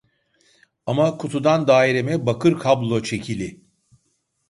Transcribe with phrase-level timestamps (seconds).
[0.85, 3.61] Ama kutudan daireme bakır kablo çekili